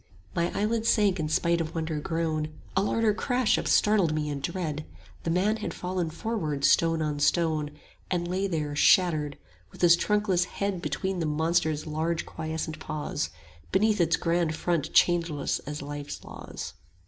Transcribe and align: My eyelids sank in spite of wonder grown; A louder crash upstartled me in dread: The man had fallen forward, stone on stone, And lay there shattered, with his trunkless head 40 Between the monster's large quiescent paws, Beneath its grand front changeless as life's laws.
My 0.35 0.51
eyelids 0.59 0.89
sank 0.89 1.19
in 1.19 1.29
spite 1.29 1.61
of 1.61 1.75
wonder 1.75 1.99
grown; 1.99 2.51
A 2.75 2.81
louder 2.81 3.13
crash 3.13 3.59
upstartled 3.59 4.13
me 4.13 4.29
in 4.29 4.39
dread: 4.39 4.83
The 5.25 5.29
man 5.29 5.57
had 5.57 5.75
fallen 5.75 6.09
forward, 6.09 6.65
stone 6.65 7.03
on 7.03 7.19
stone, 7.19 7.69
And 8.09 8.27
lay 8.27 8.47
there 8.47 8.75
shattered, 8.75 9.37
with 9.71 9.81
his 9.81 9.95
trunkless 9.95 10.45
head 10.45 10.71
40 10.81 10.81
Between 10.81 11.19
the 11.19 11.27
monster's 11.27 11.85
large 11.85 12.25
quiescent 12.25 12.79
paws, 12.79 13.29
Beneath 13.71 14.01
its 14.01 14.15
grand 14.15 14.55
front 14.55 14.91
changeless 14.91 15.59
as 15.67 15.83
life's 15.83 16.23
laws. 16.23 16.73